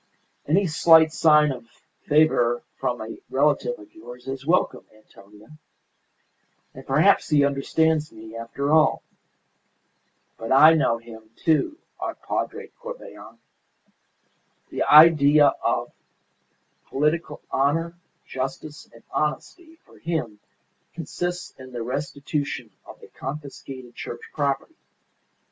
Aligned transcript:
"Any 0.47 0.65
slight 0.65 1.13
sign 1.13 1.51
of 1.51 1.67
favour 2.07 2.63
from 2.79 3.01
a 3.01 3.17
relative 3.29 3.77
of 3.77 3.93
yours 3.93 4.27
is 4.27 4.47
welcome, 4.47 4.83
Antonia. 4.95 5.59
And 6.73 6.87
perhaps 6.87 7.29
he 7.29 7.45
understands 7.45 8.11
me, 8.11 8.35
after 8.35 8.71
all! 8.73 9.03
But 10.39 10.51
I 10.51 10.73
know 10.73 10.97
him, 10.97 11.29
too, 11.35 11.77
our 11.99 12.15
Padre 12.15 12.69
Corbelan. 12.81 13.37
The 14.71 14.81
idea 14.85 15.53
of 15.63 15.91
political 16.87 17.43
honour, 17.53 17.95
justice, 18.25 18.89
and 18.91 19.03
honesty 19.11 19.75
for 19.85 19.99
him 19.99 20.39
consists 20.95 21.53
in 21.59 21.71
the 21.73 21.83
restitution 21.83 22.71
of 22.87 22.99
the 23.01 23.07
confiscated 23.09 23.93
Church 23.93 24.21
property. 24.33 24.73